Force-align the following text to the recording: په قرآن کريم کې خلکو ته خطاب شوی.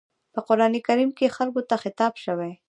په 0.33 0.39
قرآن 0.47 0.73
کريم 0.87 1.09
کې 1.17 1.35
خلکو 1.37 1.61
ته 1.69 1.75
خطاب 1.83 2.13
شوی. 2.23 2.51